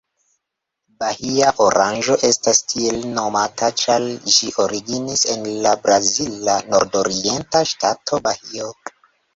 [1.03, 8.75] Bahia oranĝo estas tiel nomata ĉar ĝi originis en la brazila nordorienta ŝtato Bahio.